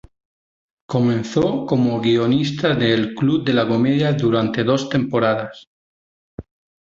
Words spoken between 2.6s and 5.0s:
de El Club de la Comedia durante dos